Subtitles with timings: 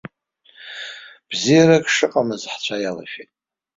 [1.29, 3.29] Бзиарак шыҟамыз ҳцәа иалашәеит.